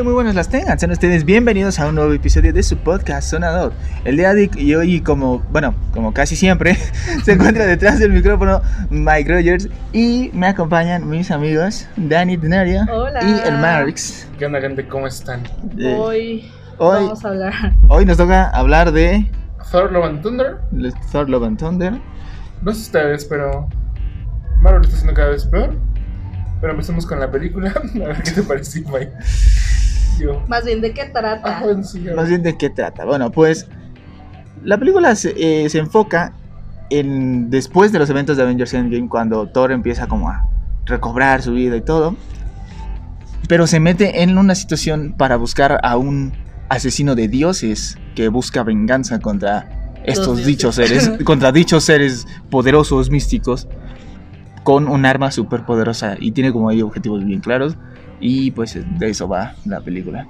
[0.00, 0.78] y muy buenas las tengan.
[0.78, 3.72] Sean ustedes bienvenidos a un nuevo episodio de su podcast Sonador.
[4.04, 6.74] El día de hoy, como, bueno, como casi siempre,
[7.24, 13.20] se encuentra detrás del micrófono Mike Rogers y me acompañan mis amigos Dani Denaria Hola.
[13.22, 14.26] y el Marx.
[14.38, 14.86] ¿Qué onda, gente?
[14.88, 15.42] ¿Cómo están?
[15.78, 17.54] Eh, Hoy, hoy- vamos a hablar.
[17.88, 19.30] Hoy nos toca hablar de
[19.70, 20.58] Thor Love and Thunder.
[21.12, 21.92] Thor Love and Thunder.
[22.62, 23.68] No sé ustedes, pero
[24.62, 25.76] Marvel está haciendo cada vez peor.
[26.60, 27.70] Pero empezamos con la película.
[27.94, 29.12] A ver qué te pareció, Mike.
[30.48, 31.58] Más bien, ¿de qué trata?
[31.58, 33.04] Ah, sí, Más bien de qué trata.
[33.04, 33.66] Bueno, pues
[34.64, 36.34] la película se, eh, se enfoca
[36.90, 40.44] en después de los eventos de Avengers Endgame cuando Thor empieza como a
[40.86, 42.16] recobrar su vida y todo.
[43.48, 46.32] Pero se mete en una situación para buscar a un
[46.68, 53.68] asesino de dioses que busca venganza contra estos dichos seres, contra dichos seres poderosos, místicos,
[54.62, 57.76] con un arma súper poderosa y tiene como ahí objetivos bien claros.
[58.20, 60.26] Y pues de eso va la película,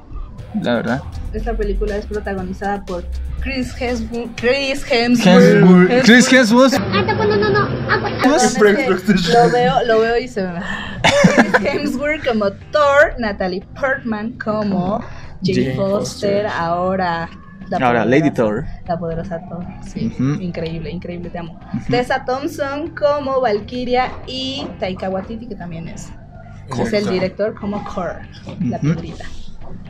[0.63, 1.03] la verdad.
[1.33, 3.05] Esta película es protagonizada por
[3.41, 4.31] Chris Hemsworth.
[4.37, 5.27] Chris Hemsworth.
[5.45, 6.05] Hemsworth.
[6.05, 6.73] Chris Hemsworth.
[6.79, 9.33] Perdón, es Siempre que explotaste.
[9.33, 10.61] lo veo, lo veo y se me
[11.35, 15.01] Chris Hemsworth como Thor, Natalie Portman como
[15.43, 17.29] Jane, Foster, ahora
[17.71, 18.65] la Ahora, poderosa- Lady Thor.
[18.89, 21.59] La poderosa Thor, sí, increíble, increíble, te amo.
[21.89, 26.11] Tessa Thompson como Valkyria y Taika Waititi que también es,
[26.79, 28.21] es el director como Korg,
[28.61, 28.87] la Ujú.
[28.95, 29.25] piedrita,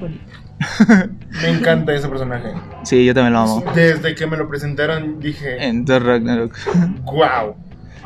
[0.01, 0.33] bonita.
[1.43, 2.53] Me encanta ese personaje.
[2.85, 3.65] Sí, yo también lo amo.
[3.75, 6.55] Desde que me lo presentaron dije, En Thor Ragnarok.
[7.05, 7.55] wow.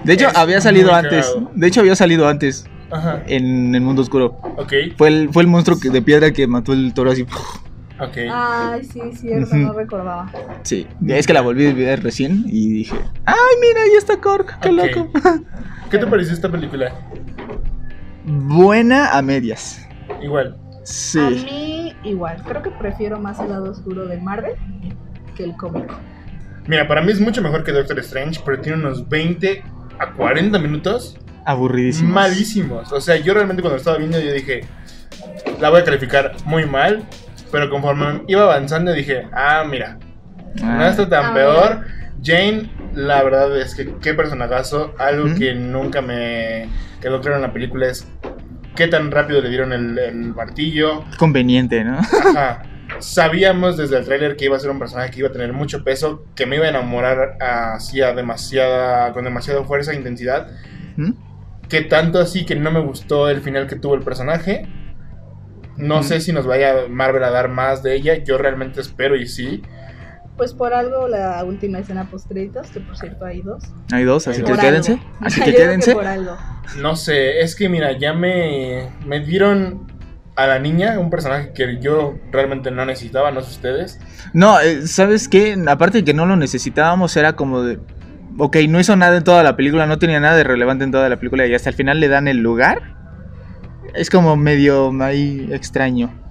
[0.05, 1.27] De hecho, Es había salido antes.
[1.27, 1.51] cagado.
[1.55, 3.23] De hecho, había salido antes Ajá.
[3.27, 4.39] en el mundo oscuro.
[4.57, 7.23] Ok, Fue el, fue el monstruo que, de piedra que mató el toro así.
[7.99, 8.17] ok.
[8.33, 10.31] Ay, sí, cierto, no recordaba.
[10.63, 14.61] Sí, es que la volví a ver recién y dije, ¡ay, mira, ahí está Korg!
[14.61, 15.09] ¡Qué loco!
[15.91, 16.93] ¿Qué te pareció esta película?
[18.25, 19.87] Buena a medias.
[20.23, 20.57] Igual.
[20.83, 21.19] A Sí.
[21.21, 24.55] mí igual, creo que prefiero más el lado oscuro de Marvel
[25.35, 25.95] que el cómico.
[26.67, 29.63] Mira, para mí es mucho mejor que Doctor Strange, pero tiene unos 20
[29.99, 32.15] a 40 minutos Aburridísimo.
[32.15, 32.93] malísimos.
[32.93, 34.63] O sea, yo realmente cuando lo estaba viendo yo dije,
[35.61, 37.05] la voy a calificar muy mal,
[37.51, 39.99] pero conforme iba avanzando dije, ah, mira,
[40.63, 41.35] no está tan Ah.
[41.35, 41.81] peor.
[42.23, 44.95] Jane, la verdad es que qué personajazo.
[44.99, 46.69] Algo que nunca me
[47.01, 48.07] quedó claro en la película es
[48.77, 51.05] qué tan rápido le dieron el, el martillo.
[51.19, 51.99] Conveniente, ¿no?
[51.99, 52.63] Ajá.
[53.01, 55.83] Sabíamos desde el tráiler que iba a ser un personaje que iba a tener mucho
[55.85, 60.49] peso, que me iba a enamorar así a demasiada, con demasiada fuerza e intensidad.
[60.97, 61.13] ¿Mm?
[61.69, 64.67] Que tanto así que no me gustó el final que tuvo el personaje.
[65.77, 66.03] No Mm.
[66.05, 68.23] sé si nos vaya Marvel a dar más de ella.
[68.23, 69.63] Yo realmente espero y sí.
[70.37, 73.63] Pues por algo la última escena post créditos, que por cierto hay dos.
[73.93, 75.01] Hay dos, así que quédense.
[75.21, 75.95] Así que quédense.
[75.95, 76.37] por algo.
[76.81, 79.87] No sé, es que mira, ya me, me dieron
[80.37, 84.01] a la niña, un personaje que yo realmente no necesitaba, no sé ustedes.
[84.33, 85.57] No, eh, ¿sabes qué?
[85.69, 87.79] Aparte de que no lo necesitábamos, era como de.
[88.37, 91.09] Ok, no hizo nada en toda la película, no tenía nada de relevante en toda
[91.09, 92.95] la película y hasta el final le dan el lugar.
[93.95, 96.24] Es como medio ahí extraño.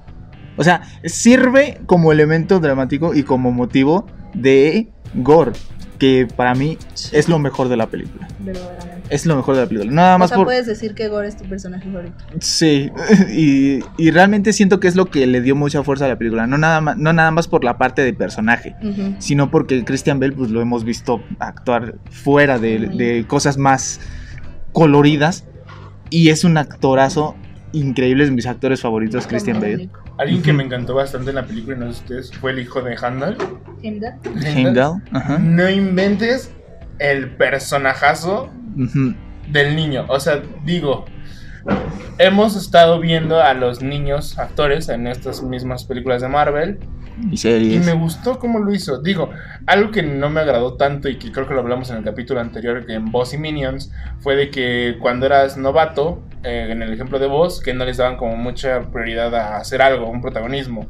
[0.56, 5.54] O sea, sirve como elemento dramático y como motivo de gore,
[6.00, 6.78] que para mí
[7.12, 8.28] es lo mejor de la película.
[8.40, 8.94] Verdaderamente.
[9.10, 9.92] Es lo mejor de la película.
[9.92, 10.46] Nada O más sea, por.
[10.48, 12.16] puedes decir que Gore es tu personaje favorito.
[12.40, 12.90] Sí,
[13.32, 16.48] y, y realmente siento que es lo que le dio mucha fuerza a la película.
[16.48, 18.76] No nada más, no nada más por la parte de personaje,
[19.20, 24.00] sino porque Christian Bell pues lo hemos visto actuar fuera de, de cosas más
[24.72, 25.46] coloridas
[26.10, 27.36] y es un actorazo
[27.74, 29.90] increíble, es de mis actores favoritos, Christian Bale.
[30.18, 32.96] Alguien que me encantó bastante en la película, no sé ustedes, fue el hijo de
[32.96, 33.36] Handel.
[33.82, 34.14] Heimdall.
[34.44, 35.40] Heimdall, ajá.
[35.40, 36.54] No inventes
[37.00, 38.50] el personajazo
[39.52, 40.06] del niño.
[40.08, 41.06] O sea, digo,
[42.18, 46.80] hemos estado viendo a los niños actores en estas mismas películas de Marvel
[47.76, 49.02] Y me gustó cómo lo hizo.
[49.02, 49.30] Digo,
[49.68, 52.40] algo que no me agradó tanto y que creo que lo hablamos en el capítulo
[52.40, 56.92] anterior que en Boss y Minions fue de que cuando eras novato, eh, en el
[56.92, 60.88] ejemplo de Boss, que no les daban como mucha prioridad a hacer algo, un protagonismo.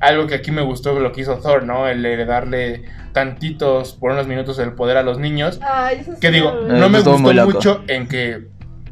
[0.00, 1.86] Algo que aquí me gustó lo que hizo Thor, ¿no?
[1.86, 5.60] El de darle tantitos por unos minutos el poder a los niños.
[5.62, 7.18] Ay, eso sí Que digo, me- Eh, no me gustó
[7.54, 8.48] mucho en que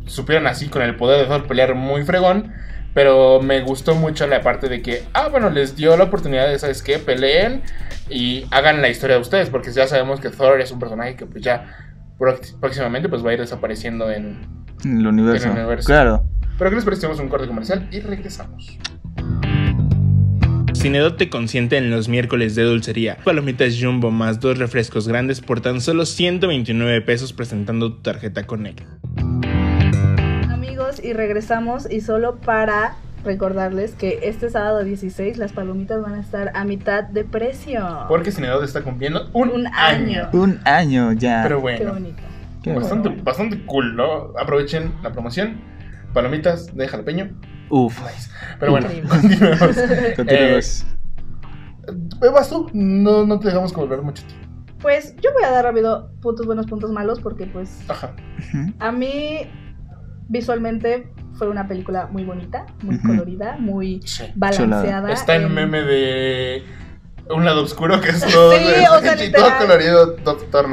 [0.06, 2.52] supieran así con el poder de Thor pelear muy fregón.
[2.96, 6.58] Pero me gustó mucho la parte de que, ah, bueno, les dio la oportunidad de,
[6.58, 6.98] ¿sabes qué?
[6.98, 7.60] Peleen
[8.08, 9.50] y hagan la historia de ustedes.
[9.50, 11.76] Porque ya sabemos que Thor es un personaje que pues ya
[12.58, 14.38] próximamente pues va a ir desapareciendo en...
[14.82, 15.44] El universo.
[15.44, 15.86] En el universo.
[15.88, 16.24] Claro.
[16.56, 18.78] Pero que les parecemos un corte comercial y regresamos.
[20.72, 23.18] Cinedote consciente en los miércoles de dulcería.
[23.24, 28.84] Palomitas Jumbo más dos refrescos grandes por tan solo 129 pesos presentando tu tarjeta Connect.
[31.06, 36.50] Y regresamos y solo para recordarles que este sábado 16 las palomitas van a estar
[36.54, 38.06] a mitad de precio.
[38.08, 40.24] Porque Cinedote está cumpliendo un, Un año.
[40.24, 40.28] año.
[40.32, 41.42] Un año ya.
[41.44, 42.22] Pero Qué bueno, bonito.
[42.60, 43.22] Qué bastante, bueno.
[43.22, 44.32] bastante cool, ¿no?
[44.36, 45.60] Aprovechen la promoción.
[46.12, 47.30] Palomitas de jalapeño.
[47.68, 48.00] Uf.
[48.00, 48.30] Nice.
[48.58, 49.76] Pero bueno, continuemos.
[50.16, 50.86] Continuemos.
[52.20, 52.68] Eh, ¿Vas tú?
[52.72, 54.44] No, no te dejamos que volver mucho tiempo.
[54.80, 58.12] Pues yo voy a dar rápido puntos buenos, puntos malos, porque pues Ajá.
[58.80, 59.48] A mí
[60.28, 64.24] visualmente fue una película muy bonita, muy colorida, muy Sí.
[64.34, 65.12] balanceada.
[65.12, 66.62] Está el en- meme de
[67.28, 68.64] un lado oscuro que es todo, Sí,
[68.96, 70.66] o sea, y todo colorido, Doctor.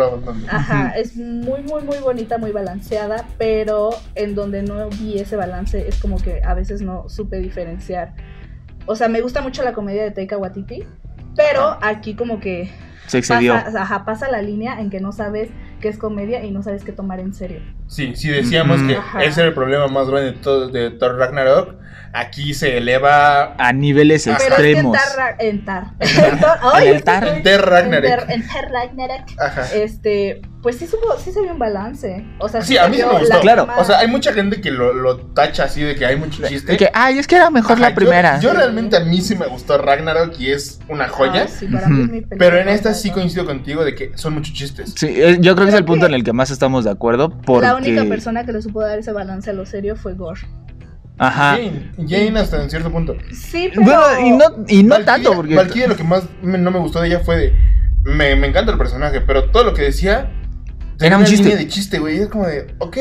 [0.49, 5.87] Ajá, es muy, muy, muy bonita, muy balanceada, pero en donde no vi ese balance
[5.87, 8.13] es como que a veces no supe diferenciar.
[8.85, 10.83] O sea, me gusta mucho la comedia de Taika Waititi,
[11.35, 12.69] pero aquí como que
[13.07, 13.53] Se excedió.
[13.53, 15.49] pasa, ajá, pasa la línea en que no sabes
[15.81, 17.59] qué es comedia y no sabes qué tomar en serio.
[17.93, 19.23] Sí, sí decíamos que Ajá.
[19.23, 21.75] ese era el problema más grande de, todo, de Thor Ragnarok.
[22.15, 24.95] Aquí se eleva A niveles Pero extremos.
[24.95, 25.03] es
[25.39, 25.99] que en Tar, en
[26.39, 27.65] Tar, en Tar- Tar.
[27.65, 28.29] Ragnarok.
[28.29, 29.23] en Tar- Ragnarok.
[29.39, 29.73] Ajá.
[29.73, 32.23] Este, pues sí, supo, sí se vio un balance.
[32.37, 33.33] O sea, Sí, a mí sí me gustó.
[33.33, 36.15] la Claro, O sea, hay mucha gente que lo, lo tacha así de que hay
[36.15, 36.77] mucho chiste.
[36.77, 38.39] Que, ay, es que era mejor Ajá, la primera.
[38.39, 41.45] Yo, yo realmente a mí sí me gustó Ragnarok y es una joya.
[41.45, 44.11] Ah, sí, para mí es mi película Pero en esta sí coincido contigo de que
[44.19, 44.93] son muchos chistes.
[44.95, 46.91] Sí, eh, yo creo que es el punto que en el que más estamos de
[46.91, 47.29] acuerdo.
[47.41, 47.65] Porque...
[47.83, 50.41] La única persona que le supo dar ese balance a lo serio fue Gore.
[51.17, 51.51] Ajá.
[51.57, 53.15] Jane, Jane hasta en cierto punto.
[53.31, 53.83] Sí, pero...
[53.83, 55.55] Bueno, y no, y no Valkyria- tanto, porque.
[55.55, 57.53] Valkyria lo que más me- no me gustó de ella fue de...
[58.03, 60.31] Me, me encanta el personaje, pero todo lo que decía...
[60.99, 61.43] Era un una chiste.
[61.49, 62.17] línea de chiste, güey.
[62.17, 62.97] Es como de, ok,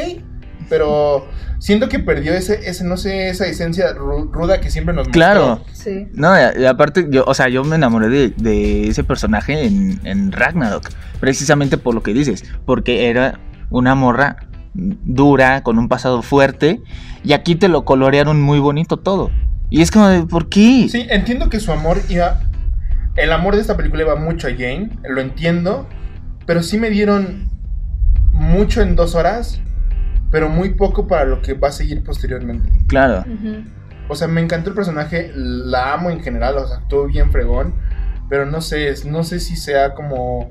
[0.69, 1.27] pero
[1.59, 5.13] siento que perdió ese, ese no sé, esa esencia ru- ruda que siempre nos mostró.
[5.13, 5.65] Claro.
[5.73, 6.09] Sí.
[6.15, 10.33] No, y aparte, yo, o sea, yo me enamoré de, de ese personaje en, en
[10.33, 10.89] Ragnarok.
[11.21, 12.45] Precisamente por lo que dices.
[12.65, 13.39] Porque era
[13.71, 14.37] una morra
[14.75, 16.81] dura, con un pasado fuerte.
[17.25, 19.31] Y aquí te lo colorearon muy bonito todo.
[19.71, 20.89] Y es como de, ¿por qué?
[20.91, 22.41] Sí, entiendo que su amor iba...
[23.17, 25.87] El amor de esta película iba mucho a Jane, lo entiendo,
[26.47, 27.51] pero sí me dieron
[28.33, 29.61] mucho en dos horas,
[30.31, 32.71] pero muy poco para lo que va a seguir posteriormente.
[32.87, 33.25] Claro.
[34.09, 37.75] O sea, me encantó el personaje, la amo en general, o sea, actuó bien fregón,
[38.31, 40.51] pero no sé, no sé si sea como...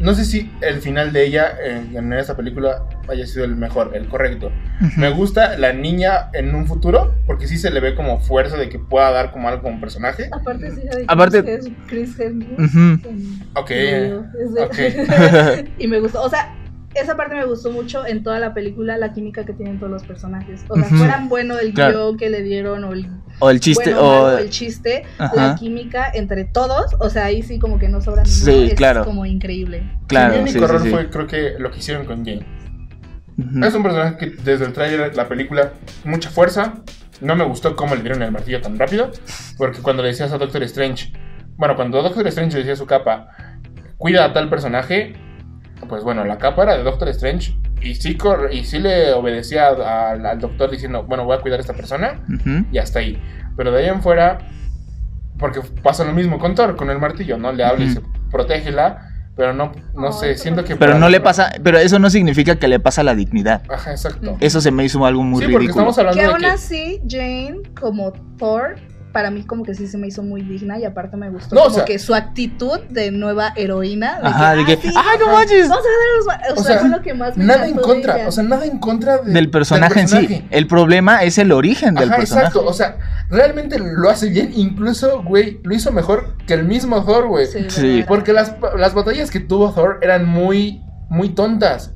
[0.00, 3.92] No sé si el final de ella en, en esta película haya sido el mejor,
[3.94, 4.50] el correcto.
[4.96, 8.68] Me gusta la niña en un futuro, porque sí se le ve como fuerza de
[8.68, 10.28] que pueda dar como algo como personaje.
[10.32, 13.06] Aparte, sí, de Aparte- Chris, Chris Hemsworth.
[13.54, 15.68] Ok, Es de- ok.
[15.78, 16.22] y me gustó.
[16.22, 16.52] O sea,
[16.94, 20.02] esa parte me gustó mucho en toda la película, la química que tienen todos los
[20.04, 20.64] personajes.
[20.68, 20.96] O sea, Ujú.
[20.96, 22.06] fueran bueno el Claro.
[22.06, 23.08] guion que le dieron o el
[23.38, 24.38] O el chiste, bueno, o.
[24.38, 25.34] el chiste, Ajá.
[25.34, 26.94] la química entre todos.
[27.00, 28.44] O sea, ahí sí como que no sobra ninguno.
[28.52, 29.04] Sí, es claro.
[29.04, 29.82] como increíble.
[30.06, 30.90] Claro, Mi sí, único sí, error sí.
[30.90, 32.46] fue, creo que lo que hicieron con Jane.
[33.66, 35.72] Es un personaje que desde el tráiler, la película,
[36.04, 36.74] mucha fuerza.
[37.20, 39.10] No me gustó cómo le dieron el martillo tan rápido.
[39.56, 41.12] Porque cuando le decías a Doctor Strange,
[41.56, 43.28] bueno, cuando Doctor Strange le decía a su capa,
[43.96, 45.14] cuida a tal personaje,
[45.88, 47.56] pues bueno, la capa era de Doctor Strange.
[47.80, 48.16] Y sí,
[48.52, 51.74] y sí le obedecía a- al, al doctor diciendo, bueno, voy a cuidar a esta
[51.74, 52.20] persona.
[52.70, 53.20] Y hasta ahí.
[53.56, 54.38] Pero de ahí en fuera,
[55.38, 57.52] porque pasa lo mismo con Thor, con el martillo, ¿no?
[57.52, 58.00] Le habla y Ujú.
[58.00, 59.08] se protégela.
[59.34, 60.76] Pero no, no sé, siento que...
[60.76, 61.52] Pero no le pasa.
[61.64, 63.62] Pero eso no significa que le pasa la dignidad.
[63.70, 64.36] Ajá, exacto.
[64.40, 65.90] Eso se me hizo algo muy sí, porque ridículo.
[65.90, 66.46] estamos hablando Que de aún que...
[66.48, 68.76] así, Jane, como Thor,
[69.12, 71.60] para mí como que sí se me hizo muy digna y aparte me gustó No,
[71.60, 74.20] o como sea- que su actitud de nueva heroína.
[74.20, 75.68] De Ajá, de que, "Ah, sí, ¡ay, no ajá, manches!
[75.68, 76.40] Vamos a ganar a los ma-".
[76.48, 78.28] O, O sea, sea, fue lo que más me Nada en contra, ella.
[78.28, 80.44] o sea, nada en contra de- Del personaje en sí.
[80.50, 82.46] El problema es el origen del Ajá, personaje.
[82.48, 82.96] exacto, o sea,
[83.30, 87.46] realmente lo hace bien, incluso, güey, lo hizo mejor que el mismo Thor, güey.
[87.68, 88.04] Sí.
[88.08, 91.92] Porque las, las batallas que tuvo Thor eran muy, muy tontas.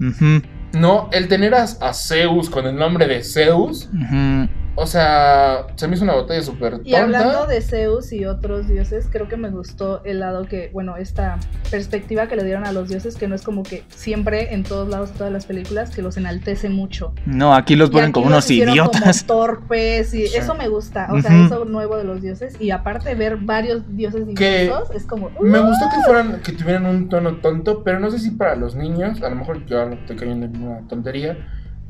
[0.72, 4.48] No, el tener a, a Zeus con el nombre de Zeus, ujú.
[4.76, 6.88] O sea, se me hizo una batalla súper tonta.
[6.88, 10.96] Y hablando de Zeus y otros dioses, creo que me gustó el lado que, bueno,
[10.96, 11.38] esta
[11.70, 14.88] perspectiva que le dieron a los dioses, que no es como que siempre en todos
[14.88, 17.12] lados, todas las películas, que los enaltece mucho.
[17.24, 19.22] No, aquí los ponen como unos idiotas.
[19.24, 20.36] Como torpes y Sí.
[20.36, 24.24] eso me gusta, o sea, eso nuevo de los dioses y aparte ver varios dioses
[24.36, 25.66] Que diversos es como Me ¡uh!
[25.66, 29.22] gustó que fueran, que tuvieran un tono tonto, pero no sé si para los niños,
[29.22, 31.36] a lo mejor yo no estoy cayendo en una tontería,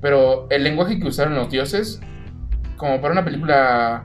[0.00, 2.00] pero el lenguaje que usaron los dioses,
[2.76, 4.04] como para una película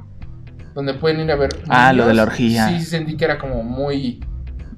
[0.73, 1.49] donde pueden ir a ver.
[1.69, 2.69] Ah, lo de la orgía.
[2.69, 4.23] Sí, sentí que era como muy.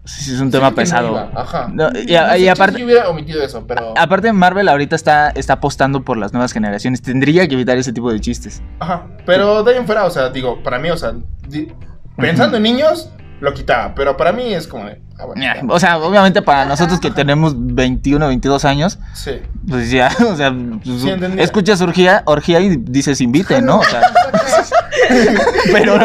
[0.06, 1.30] Sí, sí, es un tema no pesado.
[1.34, 1.70] Ajá.
[1.74, 3.94] No, y- No y sé, chance aparte- Yo hubiera omitido eso, pero.
[3.98, 7.02] Aparte, Marvel ahorita está, está apostando por las nuevas generaciones.
[7.02, 8.62] Tendría que evitar ese tipo de chistes.
[8.80, 9.08] Ajá.
[9.26, 11.14] Pero de ahí en fuera, o sea, digo, para mí, o sea,
[11.48, 11.72] di-
[12.18, 15.02] pensando en niños, lo quitaba, pero para mí es como de.
[15.20, 15.62] Ah, bueno, Ya, ya.
[15.70, 19.32] O sea, obviamente para nosotros que tenemos 21, 22 años, Sí.
[19.70, 20.52] pues ya, o sea,
[20.84, 23.80] pues, Sí, escuchas orgía, orgía y dices invite, ¿no?
[23.80, 24.02] O sea,
[25.72, 25.98] Pero,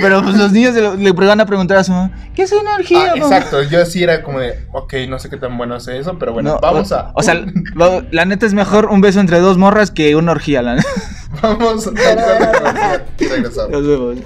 [0.00, 3.12] pero pues los niños le, van a preguntar a su mamá, ¿qué es energía?
[3.12, 5.86] Ah, mamá?" exacto, yo sí era como de, ok, no sé qué tan bueno es
[5.88, 7.12] eso, pero bueno, No, vamos o, a.
[7.14, 7.34] O sea,
[7.74, 10.88] lo- la neta es mejor un beso entre dos morras que una orgía, la neta.
[11.42, 11.90] vamos a
[13.18, 13.70] regresamos.
[13.70, 14.16] Nos vemos.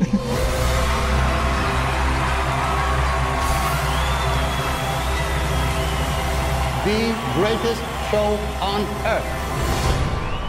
[6.84, 10.40] The greatest show on earth.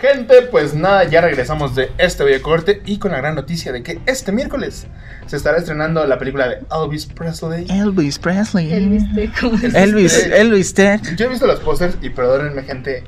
[0.00, 3.84] Gente, pues nada, ya regresamos de este bello corte y con la gran noticia de
[3.84, 4.86] que este miércoles
[5.26, 7.66] se estará estrenando la película de Elvis Presley.
[7.70, 8.72] Elvis Presley.
[8.72, 11.14] Elvis te como- Elvis, Elvis Tech.
[11.16, 13.04] Yo he visto los pósters y perdónenme, gente.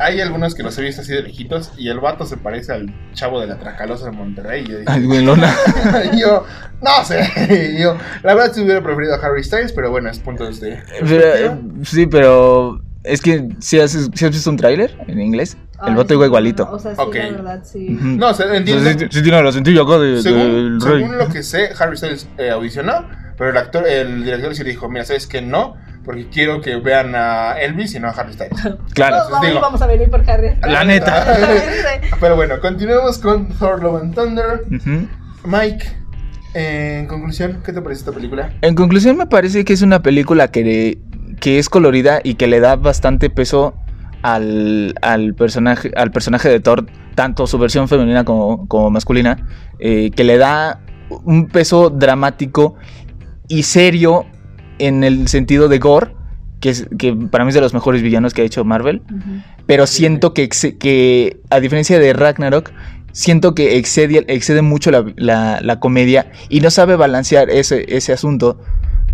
[0.00, 2.92] Hay algunos que los he visto así de lejitos y el vato se parece al
[3.12, 4.64] chavo de la Tracalosa de Monterrey.
[4.64, 5.02] Y yo dije, Ay,
[6.20, 6.44] yo,
[6.82, 7.76] no sé.
[7.80, 10.82] yo, la verdad, sí hubiera preferido a Harry Styles, pero bueno, es punto de este.
[11.00, 15.56] Pero, eh, sí, pero es que si has, si has visto un tráiler en inglés,
[15.86, 16.68] el vato sí, iba igualito.
[16.70, 17.14] O sea, sí, Ok.
[17.14, 17.88] la verdad, sí.
[17.90, 18.90] No, se entiendo.
[18.90, 21.00] Sí, sí, sí tiene la sentilla acá de, según, del rey.
[21.02, 24.70] según lo que sé, Harry Styles eh, audicionó, pero el actor, el director sí le
[24.70, 28.32] dijo, mira, ¿sabes que No, porque quiero que vean a Elvis y no a Harry
[28.32, 28.58] Styles.
[28.94, 29.16] Claro.
[29.18, 30.50] Todos vamos, digo- vamos a venir por Harry.
[30.62, 31.26] La neta.
[32.20, 34.64] pero bueno, continuemos con Thor Love and Thunder.
[35.44, 35.84] Mike,
[36.54, 38.52] en conclusión, ¿qué te parece esta película?
[38.62, 40.98] En conclusión, me parece que es una película que,
[41.40, 43.74] que es colorida y que le da bastante peso
[44.22, 49.46] al, al personaje, al personaje de Thor, tanto su versión femenina como, como masculina,
[49.78, 50.80] eh, que le da
[51.24, 52.76] un peso dramático
[53.48, 54.26] y serio
[54.86, 56.12] en el sentido de gore,
[56.60, 59.02] que, es, que para mí es de los mejores villanos que ha hecho Marvel.
[59.66, 62.70] Pero siento que, que a diferencia de Ragnarok,
[63.12, 68.12] siento que excede, excede mucho la, la- la comedia y no sabe balancear ese, ese
[68.12, 68.58] asunto.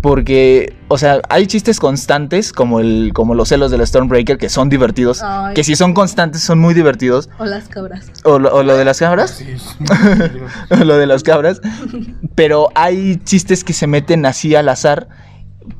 [0.01, 4.69] Porque, o sea, hay chistes constantes, como, el, como los celos del Stormbreaker, que son
[4.69, 5.23] divertidos.
[5.23, 5.55] Ay.
[5.55, 7.29] Que si son constantes, son muy divertidos.
[7.39, 8.11] O las cabras.
[8.23, 9.31] O lo, o lo de las cámaras.
[9.31, 9.47] Sí,
[10.69, 11.61] o lo de las cabras.
[12.35, 15.07] Pero hay chistes que se meten así al azar.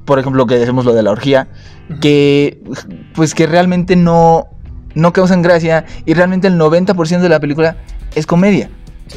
[0.06, 1.48] Por ejemplo, que decimos lo de la orgía.
[2.02, 2.62] Que,
[3.14, 4.48] pues, que realmente no,
[4.96, 5.86] no causan gracia.
[6.06, 7.78] Y realmente el 90% de la película
[8.16, 8.70] es comedia.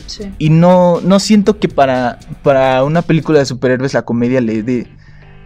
[0.06, 0.32] Sí.
[0.38, 4.86] Y no, no siento que para, para una película de superhéroes la comedia le dé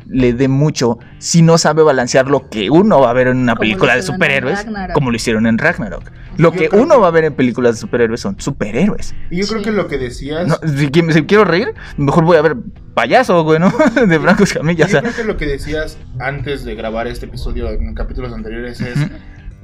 [0.06, 3.54] le dé mucho si no sabe balancear lo que uno va a ver en una
[3.54, 6.10] Como película de superhéroes como lo hicieron en Ragnarok.
[6.38, 9.14] Lo Yo que uno que- va a ver en películas de superhéroes son superhéroes.
[9.30, 10.46] Y yo creo que lo que decías...
[10.46, 12.56] No, si, qui- si quiero reír, mejor voy a ver
[12.94, 13.72] payaso, güey, ¿no?
[14.06, 14.84] De Franco Escamilla.
[14.84, 15.00] o Yo sea.
[15.02, 18.98] creo que lo que decías antes de grabar este episodio en capítulos anteriores es,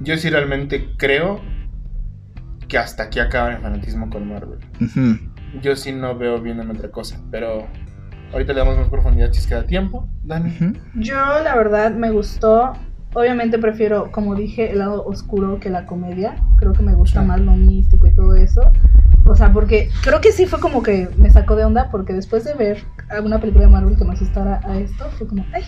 [0.01, 1.41] yo sí realmente creo
[2.69, 4.59] que hasta aquí acaba el fanatismo con Marvel.
[5.63, 7.67] Yo sí no veo viéndome otra cosa, pero
[8.33, 10.09] ahorita le damos más profundidad si es que da tiempo.
[10.23, 10.57] Dani.
[10.95, 12.73] Yo, la verdad, me gustó.
[13.15, 16.37] Obviamente prefiero, como dije, el lado oscuro que la comedia.
[16.59, 17.27] Creo que me gusta Sí.
[17.27, 18.63] más lo místico y todo eso.
[19.27, 22.45] O sea, porque creo que sí fue como que me sacó de onda, porque después
[22.45, 25.65] de ver alguna película de Marvel que me asustara a esto, fue como, ay.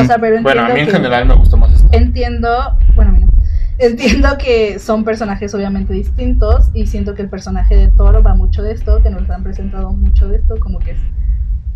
[0.00, 1.88] O sea, pero entiendo Bueno, a mí en que- general me gustó más esto.
[1.90, 2.48] Entiendo,
[2.94, 3.32] bueno, a mí no.
[3.78, 8.62] Entiendo que son personajes obviamente distintos y siento que el personaje de Thor va mucho
[8.62, 10.98] de esto, que nos han presentado mucho de esto, como que es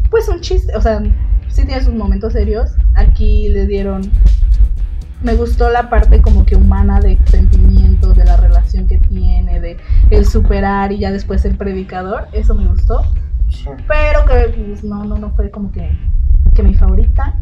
[0.08, 1.02] pues un chiste, o sea,
[1.48, 2.70] sí tiene sus momentos serios.
[2.94, 4.02] Aquí le dieron
[5.22, 9.76] me gustó la parte como que humana de sentimientos, de la relación que tiene, de
[10.10, 13.02] el superar y ya después ser predicador, eso me gustó.
[13.48, 13.68] Sí.
[13.88, 15.90] Pero que pues, no, no, no fue como que,
[16.54, 17.34] que mi favorita.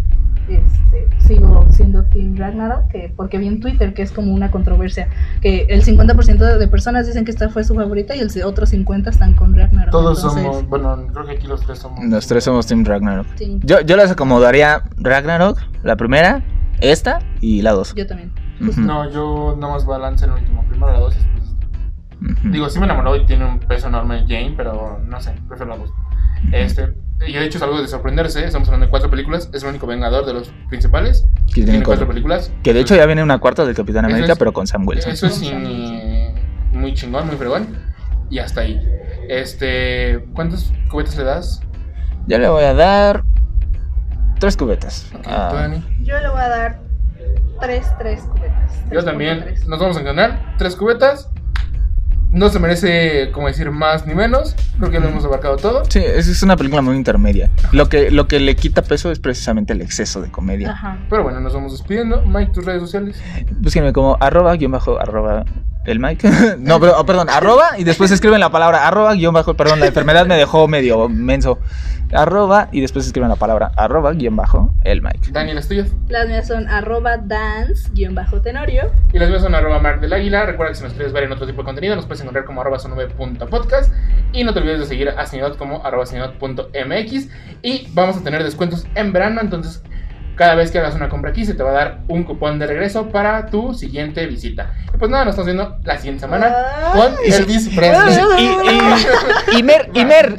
[0.49, 5.09] Este, sigo siendo Team Ragnarok, que, porque vi en Twitter que es como una controversia,
[5.41, 8.69] que el 50% de, de personas dicen que esta fue su favorita y el otros
[8.69, 9.91] 50 están con Ragnarok.
[9.91, 12.05] Todos Entonces, somos, bueno, creo que aquí los tres somos.
[12.05, 13.27] Los tres somos Team Ragnarok.
[13.35, 16.45] Sí, Yo, yo las acomodaría Ragnarok, la primera,
[16.81, 17.95] esta y la dos.
[17.95, 18.33] yo también.
[18.61, 18.81] Ujú.
[18.81, 20.65] No, yo nada más balance en el último.
[20.69, 21.67] Primero la dos y después esta.
[22.41, 22.51] Ujú.
[22.51, 25.79] Digo, sí me enamoró y tiene un peso enorme Jane, pero no sé, prefiero la
[25.79, 25.91] dos.
[26.53, 26.95] Este,
[27.27, 29.87] y de hecho es algo de sorprenderse, estamos hablando de cuatro películas, es el único
[29.87, 31.27] vengador de los principales.
[31.49, 32.09] Que tiene Tiene cuatro cuatro.
[32.09, 32.53] películas.
[32.63, 35.13] Que de hecho ya viene una cuarta del Capitán América, es- pero con Sam Wilson.
[35.13, 36.35] Eso es sin-
[36.73, 37.69] muy chingón, muy fregón.
[38.31, 38.81] Y hasta ahí.
[39.29, 41.61] Este, ¿cuántos cubetas le das?
[42.27, 43.25] Ya le voy a dar
[44.39, 45.11] tres cubetas.
[45.15, 45.69] Ok, Ah.
[46.03, 46.81] Yo le voy a dar
[47.61, 48.73] 3, 3 cubetas.
[48.91, 49.41] Yo también.
[49.41, 49.67] 3.3.
[49.67, 51.31] Nos vamos a ganar tres cubetas.
[52.33, 54.55] No se merece, como decir, más ni menos.
[54.79, 55.85] Creo que lo hemos abarcado todo.
[55.89, 57.51] sí, es, es una película muy intermedia.
[57.73, 60.73] Lo que, lo que le quita peso es precisamente el exceso de comedia.
[60.73, 60.99] Ajá.
[61.09, 62.21] Pero bueno, nos vamos despidiendo.
[62.27, 63.23] Mike, tus redes sociales.
[63.61, 65.45] Búsquenme como arroba guion bajo arroba
[65.87, 66.29] El Mike.
[66.59, 69.55] no, pero, oh, perdón, arroba y después escriben la palabra arroba guion bajo.
[69.55, 71.59] Perdón, la enfermedad me dejó medio menso.
[72.13, 75.31] Arroba y después escriben la palabra arroba guion bajo el Mike.
[75.33, 75.89] Dani, las tuyas.
[76.09, 78.91] Las mías son arroba dance-tenorio.
[79.13, 80.47] Y las mías son arroba Mark del Águila.
[80.47, 82.61] Recuerda que si nos quieres ver en otro tipo de contenido, nos puedes encontrar como
[82.61, 83.93] arroba sonove.podcast.
[84.33, 87.29] Y no te olvides de seguir a Cinedot como arroba cinedot.mx.
[87.63, 89.83] Y vamos a tener descuentos en verano, entonces
[90.37, 92.67] cada vez que hagas una compra aquí se te va a dar un cupón de
[92.67, 94.73] regreso para tu siguiente visita.
[94.95, 96.55] Y pues nada, nos estamos viendo la siguiente semana
[96.95, 98.19] con Elvis Presley.
[98.39, 100.37] Y, y, y Mer, y Mer,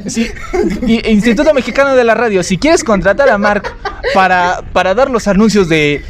[0.86, 3.72] y- Instituto Mexicano de la Radio, si quieres contratar a Mark
[4.14, 6.02] para, para dar los anuncios de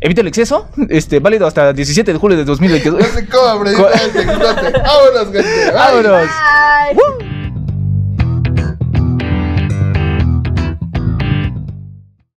[0.00, 3.00] Evita el exceso, este, válido hasta 17 de julio de 2022.
[3.00, 5.70] No se cobra, Co- Vámonos, gente.
[5.72, 6.22] Vámonos.
[6.22, 7.25] Bye.